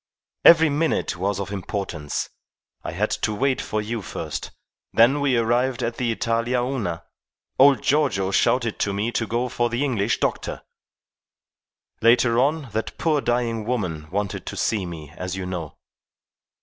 Every 0.43 0.71
minute 0.71 1.15
was 1.15 1.39
of 1.39 1.51
importance. 1.51 2.31
I 2.83 2.93
had 2.93 3.11
to 3.21 3.35
wait 3.35 3.61
for 3.61 3.83
you 3.83 4.01
first. 4.01 4.49
Then, 4.91 5.17
when 5.19 5.21
we 5.21 5.37
arrived 5.37 5.83
at 5.83 5.97
the 5.97 6.11
Italia 6.11 6.59
Una, 6.59 7.03
old 7.59 7.83
Giorgio 7.83 8.31
shouted 8.31 8.79
to 8.79 8.93
me 8.93 9.11
to 9.11 9.27
go 9.27 9.47
for 9.47 9.69
the 9.69 9.83
English 9.85 10.19
doctor. 10.19 10.63
Later 12.01 12.39
on, 12.39 12.69
that 12.71 12.97
poor 12.97 13.21
dying 13.21 13.63
woman 13.63 14.09
wanted 14.09 14.47
to 14.47 14.57
see 14.57 14.87
me, 14.87 15.11
as 15.17 15.35
you 15.35 15.45
know. 15.45 15.77